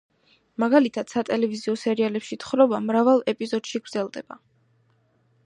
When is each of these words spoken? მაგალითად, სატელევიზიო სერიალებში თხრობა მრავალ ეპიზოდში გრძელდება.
მაგალითად, 0.61 1.11
სატელევიზიო 1.15 1.75
სერიალებში 1.81 2.39
თხრობა 2.45 2.81
მრავალ 2.87 3.23
ეპიზოდში 3.35 3.83
გრძელდება. 3.87 4.41